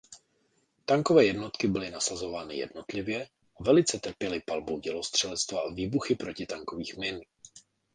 [0.85, 3.27] Tankové jednotky byly nasazovány jednotlivě
[3.59, 7.21] a velice trpěly palbou dělostřelectva a výbuchy protitankových min.